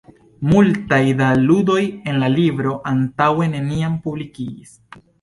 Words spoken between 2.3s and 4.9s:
libro antaŭe neniam publikigis.